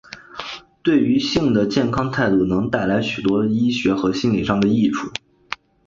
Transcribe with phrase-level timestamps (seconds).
[0.81, 5.11] 对于性的健康态度能带来许多医学和心里上的益处。